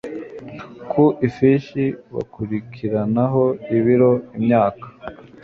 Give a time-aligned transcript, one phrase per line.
[0.89, 3.43] ku ifishi bakurikiraniraho
[3.77, 4.85] ibiro imyaka